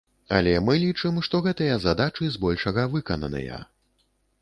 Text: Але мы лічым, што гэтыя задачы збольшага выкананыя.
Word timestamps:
Але 0.37 0.53
мы 0.69 0.77
лічым, 0.83 1.19
што 1.27 1.43
гэтыя 1.49 1.77
задачы 1.85 2.33
збольшага 2.39 2.91
выкананыя. 2.99 3.65